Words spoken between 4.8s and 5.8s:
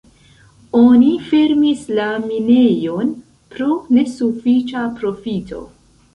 profito.